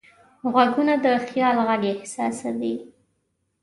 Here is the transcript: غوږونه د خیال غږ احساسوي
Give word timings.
غوږونه 0.51 0.93
د 1.03 1.05
خیال 1.27 1.55
غږ 1.67 1.83
احساسوي 1.93 2.75